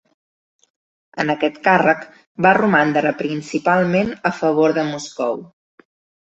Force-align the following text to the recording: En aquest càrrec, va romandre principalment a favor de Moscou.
En 1.23 1.31
aquest 1.33 1.59
càrrec, 1.67 2.07
va 2.47 2.55
romandre 2.59 3.13
principalment 3.21 4.13
a 4.33 4.35
favor 4.41 4.77
de 4.81 4.89
Moscou. 4.93 5.41